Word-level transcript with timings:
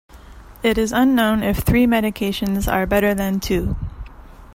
It 0.63 0.79
is 0.79 0.91
unknown 0.91 1.43
if 1.43 1.59
three 1.59 1.85
medications 1.85 2.67
are 2.67 2.87
better 2.87 3.13
than 3.13 3.39
two. 3.39 3.75